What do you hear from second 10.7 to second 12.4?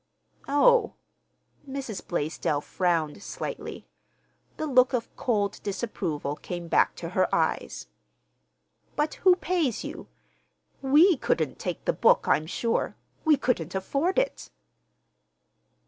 we couldn't take the book,